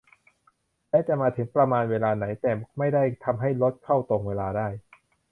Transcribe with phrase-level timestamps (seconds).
[0.89, 4.67] และจะมาถึงประมาณเวลาไหน- แต่ไม่ได้ทำให้รถเข้าตรงเวลาได้